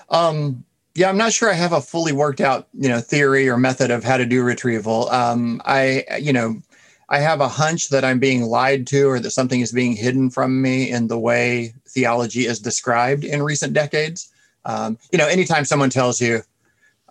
[0.09, 1.11] um, yeah.
[1.11, 4.05] I'm not sure I have a fully worked out you know theory or method of
[4.05, 5.11] how to do retrieval.
[5.11, 6.63] Um, I you know
[7.11, 10.31] I have a hunch that I'm being lied to or that something is being hidden
[10.31, 14.33] from me in the way theology is described in recent decades.
[14.65, 16.43] Um, you know, anytime someone tells you,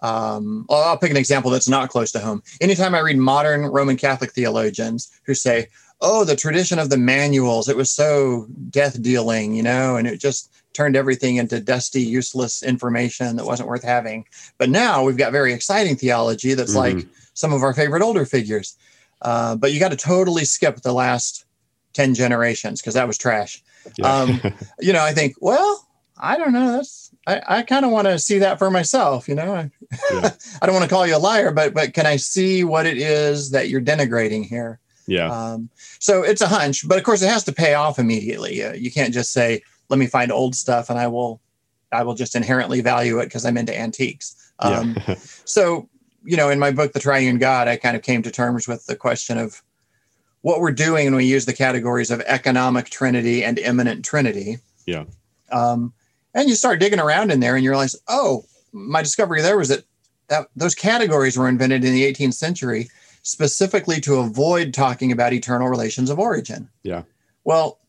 [0.01, 2.41] um, I'll pick an example that's not close to home.
[2.61, 5.67] Anytime I read modern Roman Catholic theologians who say,
[5.99, 10.21] oh, the tradition of the manuals, it was so death dealing, you know, and it
[10.21, 14.25] just turned everything into dusty, useless information that wasn't worth having.
[14.57, 16.99] But now we've got very exciting theology that's mm-hmm.
[16.99, 18.77] like some of our favorite older figures.
[19.21, 21.45] Uh, but you got to totally skip the last
[21.93, 23.63] 10 generations because that was trash.
[23.97, 24.21] Yeah.
[24.21, 24.41] um,
[24.79, 26.73] you know, I think, well, I don't know.
[26.73, 29.27] That's, I, I kind of want to see that for myself.
[29.27, 29.71] You know, I,
[30.13, 30.31] yeah.
[30.61, 32.97] I don't want to call you a liar, but, but can I see what it
[32.97, 34.79] is that you're denigrating here?
[35.07, 35.31] Yeah.
[35.31, 35.69] Um,
[35.99, 38.63] so it's a hunch, but of course it has to pay off immediately.
[38.63, 41.39] Uh, you can't just say, let me find old stuff and I will,
[41.91, 44.51] I will just inherently value it because I'm into antiques.
[44.59, 45.15] Um, yeah.
[45.45, 45.87] so
[46.27, 48.85] you know, in my book, The Triune God, I kind of came to terms with
[48.85, 49.63] the question of
[50.41, 54.57] what we're doing when we use the categories of economic trinity and immanent trinity.
[54.85, 55.05] Yeah.
[55.51, 55.93] Um,
[56.33, 59.69] and you start digging around in there and you realize, oh, my discovery there was
[59.69, 59.83] that,
[60.27, 62.89] that those categories were invented in the 18th century
[63.23, 66.69] specifically to avoid talking about eternal relations of origin.
[66.83, 67.03] Yeah.
[67.43, 67.79] Well,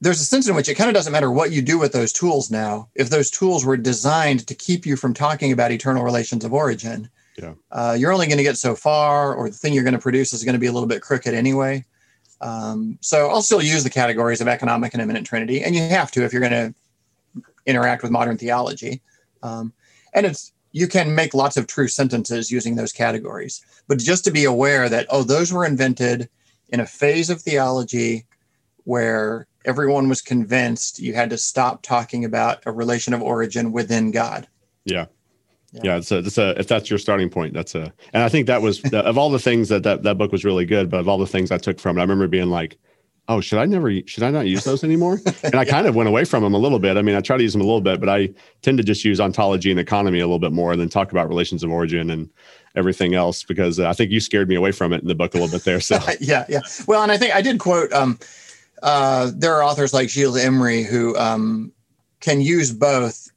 [0.00, 2.12] there's a sense in which it kind of doesn't matter what you do with those
[2.12, 2.88] tools now.
[2.94, 7.10] If those tools were designed to keep you from talking about eternal relations of origin,
[7.38, 7.54] yeah.
[7.70, 10.32] Uh, you're only going to get so far, or the thing you're going to produce
[10.32, 11.84] is going to be a little bit crooked anyway.
[12.40, 16.10] Um, so I'll still use the categories of economic and immanent trinity, and you have
[16.12, 19.00] to if you're going to interact with modern theology.
[19.42, 19.72] Um,
[20.14, 24.30] and it's you can make lots of true sentences using those categories, but just to
[24.30, 26.28] be aware that oh, those were invented
[26.70, 28.26] in a phase of theology
[28.84, 34.10] where everyone was convinced you had to stop talking about a relation of origin within
[34.10, 34.48] God.
[34.84, 35.06] Yeah.
[35.72, 35.80] Yeah.
[35.84, 38.46] yeah, it's a, it's a if that's your starting point, that's a and I think
[38.46, 41.08] that was of all the things that, that that book was really good, but of
[41.08, 42.78] all the things I took from it, I remember being like,
[43.28, 45.20] oh, should I never should I not use those anymore?
[45.44, 46.96] And I kind of went away from them a little bit.
[46.96, 48.30] I mean, I try to use them a little bit, but I
[48.62, 51.28] tend to just use ontology and economy a little bit more, and then talk about
[51.28, 52.30] relations of origin and
[52.74, 55.34] everything else because uh, I think you scared me away from it in the book
[55.34, 55.80] a little bit there.
[55.80, 56.60] So yeah, yeah.
[56.86, 57.92] Well, and I think I did quote.
[57.92, 58.18] Um,
[58.82, 61.72] uh, there are authors like Gilles Emery who um,
[62.20, 63.27] can use both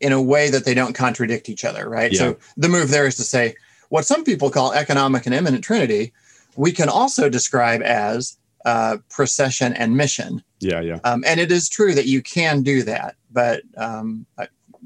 [0.00, 2.12] in a way that they don't contradict each other, right?
[2.12, 2.18] Yeah.
[2.18, 3.54] So the move there is to say
[3.88, 6.12] what some people call economic and immanent trinity,
[6.56, 10.42] we can also describe as uh, procession and mission.
[10.60, 10.98] Yeah, yeah.
[11.04, 14.26] Um, and it is true that you can do that, but um,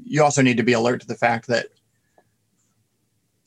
[0.05, 1.67] you also need to be alert to the fact that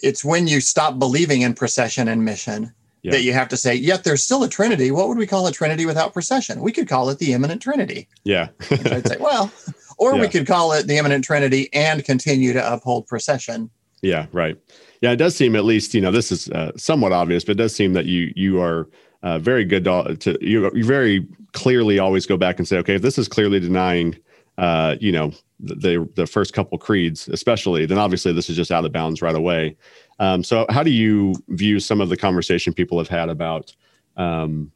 [0.03, 3.13] it's when you stop believing in procession and mission yeah.
[3.13, 4.91] that you have to say, yet there's still a trinity.
[4.91, 6.61] What would we call a trinity without procession?
[6.61, 8.09] We could call it the immanent trinity.
[8.25, 8.49] Yeah.
[8.71, 9.51] I'd say, well,
[9.97, 10.21] or yeah.
[10.21, 13.71] we could call it the immanent trinity and continue to uphold procession.
[14.03, 14.57] Yeah, right.
[15.01, 17.59] Yeah, it does seem at least you know this is uh, somewhat obvious, but it
[17.59, 18.89] does seem that you you are
[19.23, 22.95] uh, very good to, to you, you very clearly always go back and say, okay,
[22.95, 24.15] if this is clearly denying,
[24.59, 28.85] uh, you know, the the first couple creeds, especially, then obviously this is just out
[28.85, 29.77] of bounds right away.
[30.19, 33.75] Um, so, how do you view some of the conversation people have had about
[34.17, 34.71] um,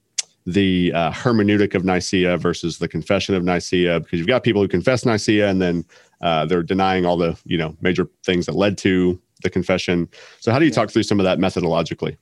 [0.52, 4.68] the uh, hermeneutic of Nicaea versus the confession of Nicaea, because you've got people who
[4.68, 5.84] confess Nicaea and then
[6.20, 10.08] uh, they're denying all the you know major things that led to the confession.
[10.40, 12.16] So how do you talk through some of that methodologically?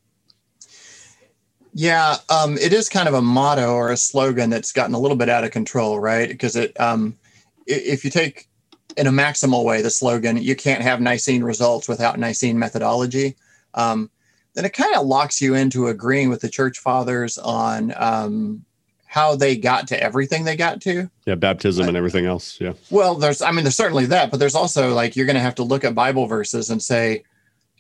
[1.75, 5.17] Yeah, um, it is kind of a motto or a slogan that's gotten a little
[5.17, 6.29] bit out of control, right?
[6.29, 7.17] Because it, um,
[7.67, 8.49] if you take
[8.97, 13.37] in a maximal way the slogan, you can't have Nicene results without Nicene methodology.
[13.75, 14.11] Um,
[14.59, 18.65] then it kind of locks you into agreeing with the church fathers on um,
[19.07, 21.09] how they got to everything they got to.
[21.27, 22.61] Yeah, baptism and everything else.
[22.61, 22.73] Yeah.
[22.91, 25.55] Well, there's, I mean, there's certainly that, but there's also like you're going to have
[25.55, 27.23] to look at Bible verses and say,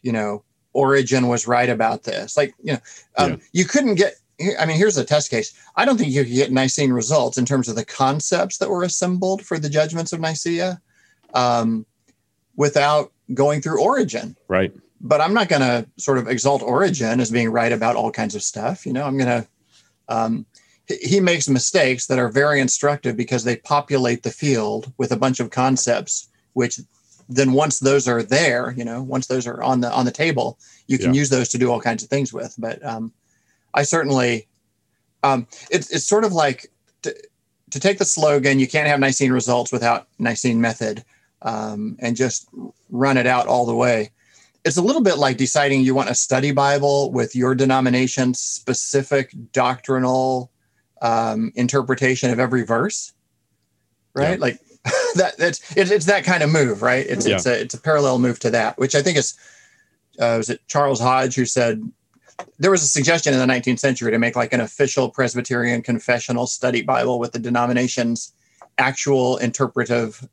[0.02, 2.36] you know, Origen was right about this.
[2.36, 2.78] Like, you know,
[3.16, 3.36] um, yeah.
[3.50, 4.14] you couldn't get.
[4.56, 5.52] I mean, here's a test case.
[5.74, 8.84] I don't think you could get Nicene results in terms of the concepts that were
[8.84, 10.80] assembled for the judgments of Nicaea
[11.34, 11.86] um,
[12.54, 14.36] without going through Origen.
[14.46, 18.10] Right but I'm not going to sort of exalt Origen as being right about all
[18.10, 18.86] kinds of stuff.
[18.86, 19.48] You know, I'm going to.
[20.08, 20.46] Um,
[21.02, 25.38] he makes mistakes that are very instructive because they populate the field with a bunch
[25.38, 26.80] of concepts, which
[27.28, 30.58] then once those are there, you know, once those are on the on the table,
[30.86, 31.20] you can yeah.
[31.20, 32.54] use those to do all kinds of things with.
[32.56, 33.12] But um,
[33.74, 34.48] I certainly,
[35.22, 36.70] um, it's it's sort of like
[37.70, 41.04] to take the slogan, you can't have Nicene results without Nicene method,
[41.42, 42.48] um, and just
[42.90, 44.10] run it out all the way.
[44.64, 49.32] It's a little bit like deciding you want a study Bible with your denomination's specific
[49.52, 50.50] doctrinal
[51.00, 53.12] um, interpretation of every verse,
[54.14, 54.32] right?
[54.32, 54.36] Yeah.
[54.40, 54.60] Like
[55.14, 55.36] that.
[55.38, 57.06] That's it, it's that kind of move, right?
[57.06, 57.36] It's yeah.
[57.36, 59.36] it's a it's a parallel move to that, which I think is
[60.18, 61.90] uh, was it Charles Hodge who said
[62.58, 66.46] there was a suggestion in the 19th century to make like an official Presbyterian confessional
[66.46, 68.32] study Bible with the denomination's
[68.78, 70.28] actual interpretive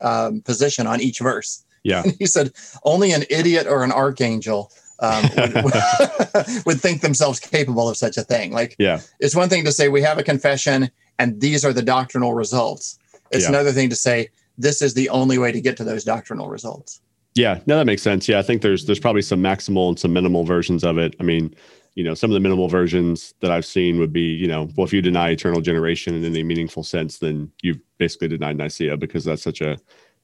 [0.00, 1.64] um, position on each verse.
[1.86, 2.02] Yeah.
[2.02, 2.52] And he said
[2.84, 5.74] only an idiot or an archangel um, would,
[6.66, 8.52] would, think themselves capable of such a thing.
[8.52, 11.82] Like, yeah, it's one thing to say we have a confession and these are the
[11.82, 12.98] doctrinal results.
[13.30, 13.50] It's yeah.
[13.50, 17.00] another thing to say this is the only way to get to those doctrinal results.
[17.34, 18.26] Yeah, no, that makes sense.
[18.28, 21.14] Yeah, I think there's there's probably some maximal and some minimal versions of it.
[21.20, 21.54] I mean,
[21.94, 24.86] you know, some of the minimal versions that I've seen would be, you know, well,
[24.86, 29.24] if you deny eternal generation in any meaningful sense, then you've basically denied Nicaea because
[29.24, 29.78] that's such a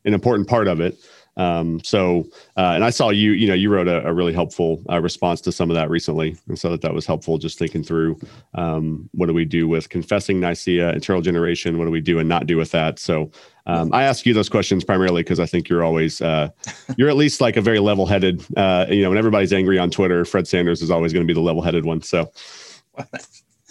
[0.05, 0.99] an important part of it.
[1.37, 4.83] Um, so, uh, and I saw you, you know, you wrote a, a really helpful
[4.91, 6.37] uh, response to some of that recently.
[6.49, 8.21] And so that that was helpful just thinking through
[8.55, 11.79] um, what do we do with confessing Nicaea, eternal generation?
[11.79, 12.99] What do we do and not do with that?
[12.99, 13.31] So
[13.67, 16.51] um, I ask you those questions primarily because I think you're always, uh,
[16.97, 19.91] you're at least like a very level headed, uh, you know, when everybody's angry on
[19.91, 22.03] Twitter, Fred Sanders is always going to be the level headed one.
[22.03, 22.31] So.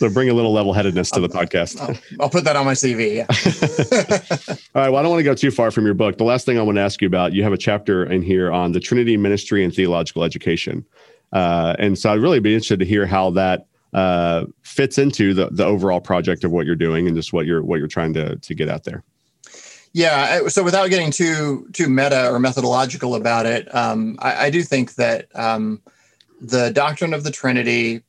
[0.01, 1.79] So bring a little level headedness to the podcast.
[1.79, 3.17] I'll, I'll, put that on my CV.
[3.17, 3.27] Yeah.
[4.73, 4.89] All right.
[4.89, 6.17] Well, I don't want to go too far from your book.
[6.17, 8.51] The last thing I want to ask you about, you have a chapter in here
[8.51, 10.83] on the Trinity ministry and theological education.
[11.33, 15.49] Uh, and so I'd really be interested to hear how that uh, fits into the,
[15.51, 18.37] the overall project of what you're doing and just what you're what you're trying to
[18.37, 19.03] to get out there.
[19.93, 20.47] Yeah.
[20.47, 24.95] So without getting too too meta or methodological about it, um, I, I, do think
[24.95, 25.79] that um,
[26.41, 28.01] the doctrine of the Trinity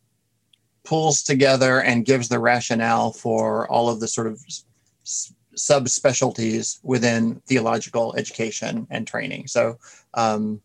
[0.85, 4.41] pulls together and gives the rationale for all of the sort of
[5.55, 9.47] subspecialties within theological education and training.
[9.47, 9.79] So,
[10.15, 10.61] um,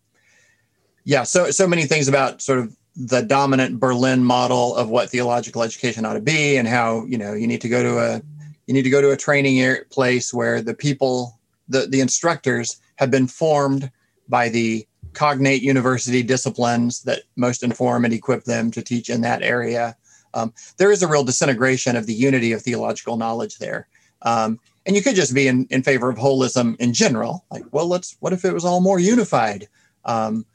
[1.03, 5.63] yeah, so so many things about sort of the dominant Berlin model of what theological
[5.63, 8.21] education ought to be, and how you know you need to go to a
[8.65, 13.11] you need to go to a training place where the people the the instructors have
[13.11, 13.91] been formed
[14.27, 19.41] by the cognate university disciplines that most inform and equip them to teach in that
[19.41, 19.95] area
[20.33, 23.87] um, there is a real disintegration of the unity of theological knowledge there.
[24.21, 27.45] Um, and you could just be in, in favor of holism in general.
[27.51, 29.67] Like, well, let's, what if it was all more unified?
[30.05, 30.45] Um,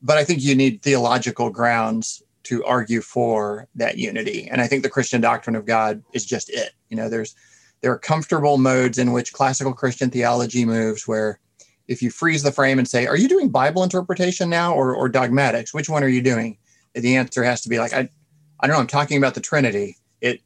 [0.00, 4.48] but I think you need theological grounds to argue for that unity.
[4.50, 6.72] And I think the Christian doctrine of God is just it.
[6.88, 7.36] You know, there's,
[7.82, 11.38] there are comfortable modes in which classical Christian theology moves where
[11.86, 15.08] if you freeze the frame and say, are you doing Bible interpretation now or, or
[15.08, 15.74] dogmatics?
[15.74, 16.56] Which one are you doing?
[16.94, 18.08] The answer has to be like, I,
[18.62, 19.96] I don't know, I'm talking about the Trinity.
[20.20, 20.40] It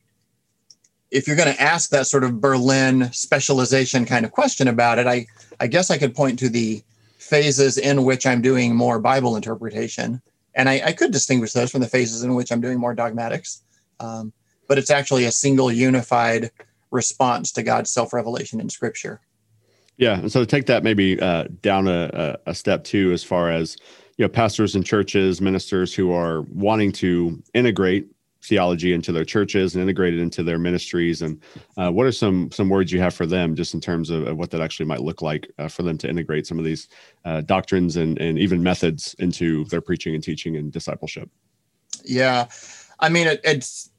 [1.10, 5.06] if you're going to ask that sort of Berlin specialization kind of question about it,
[5.06, 5.26] I
[5.60, 6.82] I guess I could point to the
[7.18, 10.22] phases in which I'm doing more Bible interpretation,
[10.54, 13.62] and I, I could distinguish those from the phases in which I'm doing more dogmatics.
[14.00, 14.32] Um,
[14.68, 16.50] but it's actually a single unified
[16.90, 19.20] response to God's self revelation in Scripture.
[19.98, 23.76] Yeah, and so take that maybe uh, down a, a step too, as far as
[24.18, 28.08] you know pastors and churches ministers who are wanting to integrate
[28.46, 31.22] theology into their churches and integrate it into their ministries.
[31.22, 31.40] And
[31.76, 34.36] uh, what are some some words you have for them just in terms of, of
[34.36, 36.88] what that actually might look like uh, for them to integrate some of these
[37.24, 41.28] uh, doctrines and, and even methods into their preaching and teaching and discipleship?
[42.04, 42.46] Yeah.
[43.00, 43.90] I mean it, it's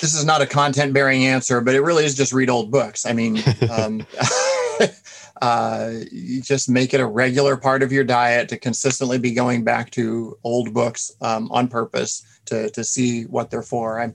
[0.00, 3.04] this is not a content bearing answer but it really is just read old books.
[3.04, 4.06] I mean um,
[5.42, 9.64] uh, you just make it a regular part of your diet to consistently be going
[9.64, 14.00] back to old books um, on purpose to, to see what they're for.
[14.00, 14.14] I,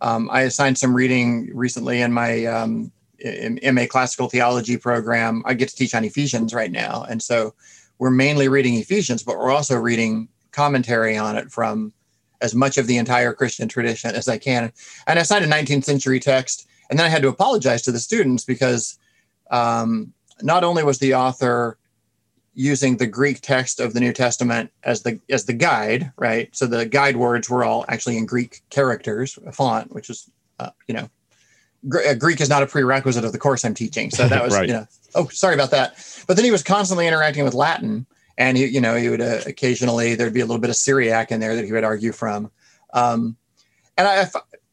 [0.00, 2.92] um, I assigned some reading recently in my um,
[3.22, 5.42] MA classical theology program.
[5.46, 7.04] I get to teach on Ephesians right now.
[7.08, 7.54] And so
[7.98, 11.92] we're mainly reading Ephesians, but we're also reading commentary on it from
[12.40, 14.72] as much of the entire Christian tradition as I can.
[15.06, 16.66] And I assigned a 19th century text.
[16.88, 18.98] And then I had to apologize to the students because
[19.50, 21.76] um, not only was the author
[22.54, 26.54] using the Greek text of the New Testament as the as the guide, right?
[26.54, 30.70] So the guide words were all actually in Greek characters, a font, which is, uh,
[30.86, 31.08] you know,
[32.06, 34.10] uh, Greek is not a prerequisite of the course I'm teaching.
[34.10, 34.68] So that was, right.
[34.68, 35.94] you know, oh, sorry about that.
[36.26, 39.40] But then he was constantly interacting with Latin, and he, you know, he would uh,
[39.46, 42.50] occasionally there'd be a little bit of Syriac in there that he would argue from.
[42.92, 43.36] Um,
[43.96, 44.26] and I,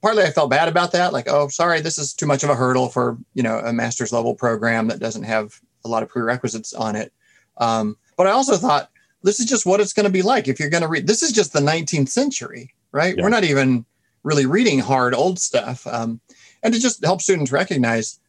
[0.07, 1.11] partly I felt bad about that.
[1.11, 4.13] Like, oh, sorry, this is too much of a hurdle for you know a master's
[4.13, 7.11] level program that doesn't have a lot of prerequisites on it.
[7.57, 8.89] Um, but I also thought
[9.23, 11.07] this is just what it's going to be like if you're going to read.
[11.07, 13.17] This is just the 19th century, right?
[13.17, 13.23] Yeah.
[13.23, 13.85] We're not even
[14.23, 15.85] really reading hard old stuff.
[15.85, 16.21] Um,
[16.63, 18.19] and to just help students recognize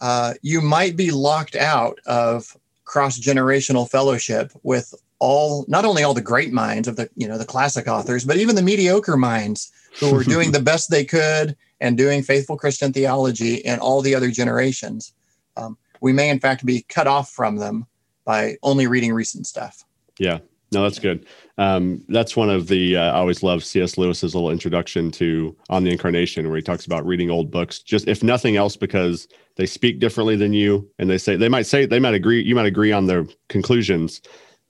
[0.00, 6.14] uh, you might be locked out of cross generational fellowship with all not only all
[6.14, 9.72] the great minds of the you know the classic authors but even the mediocre minds
[9.98, 14.14] who were doing the best they could and doing faithful christian theology in all the
[14.14, 15.12] other generations.
[15.56, 17.86] Um, we may in fact be cut off from them
[18.24, 19.84] by only reading recent stuff.
[20.18, 20.38] Yeah.
[20.72, 21.26] No that's good.
[21.58, 25.84] Um, that's one of the uh, i always love cs lewis's little introduction to on
[25.84, 29.64] the incarnation where he talks about reading old books just if nothing else because they
[29.64, 32.66] speak differently than you and they say they might say they might agree you might
[32.66, 34.20] agree on their conclusions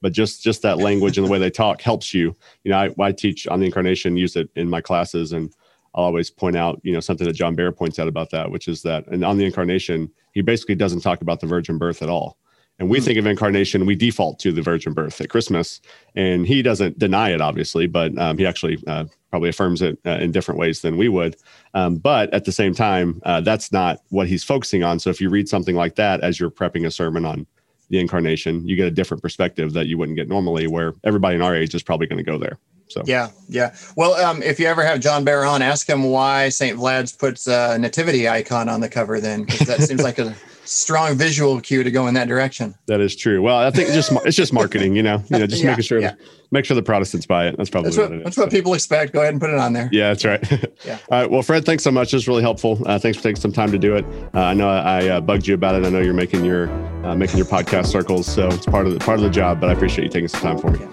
[0.03, 2.35] but just just that language and the way they talk helps you.
[2.65, 5.53] You know I, I teach on the incarnation use it in my classes and
[5.95, 8.69] i'll always point out you know something that john behr points out about that which
[8.69, 12.11] is that and on the incarnation he basically doesn't talk about the virgin birth at
[12.11, 12.37] all.
[12.79, 15.81] And we mm think of incarnation we default to the virgin birth at christmas
[16.15, 20.19] and he doesn't deny it obviously but um, he actually uh, probably affirms it uh,
[20.21, 21.37] in different ways than we would.
[21.75, 24.99] Um, but at the same time uh, that's not what he's focusing on.
[24.99, 27.47] So if you read something like that as you're prepping a sermon on
[27.89, 31.43] the incarnation, you get a different perspective that you wouldn't get normally, where everybody in
[31.43, 32.59] our age is probably going to go there.
[32.89, 33.75] So yeah, yeah.
[33.97, 36.79] Well, um, if you ever have John Behr on, ask him why St.
[36.79, 39.21] Vlad's puts a nativity icon on the cover.
[39.21, 40.35] Then, because that seems like a
[40.69, 42.75] strong visual cue to go in that direction.
[42.87, 43.43] That is true.
[43.43, 45.85] Well, I think it's just it's just marketing, you know, you know, just yeah, making
[45.85, 46.15] sure yeah.
[46.51, 47.57] make sure the Protestants buy it.
[47.57, 49.13] That's probably that's what, what that's what people expect.
[49.13, 49.89] Go ahead and put it on there.
[49.93, 50.51] Yeah, that's right.
[50.85, 50.99] yeah.
[51.11, 51.31] All right.
[51.31, 52.13] Well, Fred, thanks so much.
[52.15, 52.81] It's really helpful.
[52.87, 54.05] Uh, thanks for taking some time to do it.
[54.35, 55.87] Uh, I know I, uh, bugged you about it.
[55.87, 56.71] I know you're making your
[57.05, 59.61] uh, making your podcast circles, so it's part of the part of the job.
[59.61, 60.85] But I appreciate you taking some time for me.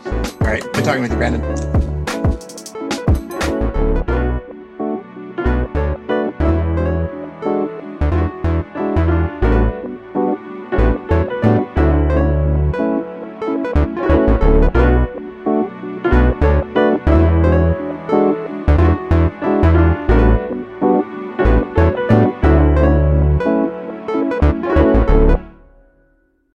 [0.41, 0.61] All right.
[0.73, 2.02] Good talking with you, Brandon.